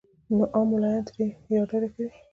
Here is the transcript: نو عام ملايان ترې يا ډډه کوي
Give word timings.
نو 0.35 0.43
عام 0.53 0.67
ملايان 0.73 1.03
ترې 1.07 1.27
يا 1.51 1.61
ډډه 1.69 1.89
کوي 1.93 2.09